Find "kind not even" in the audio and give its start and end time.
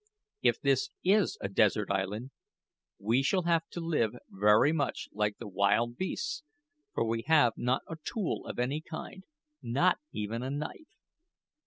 8.81-10.41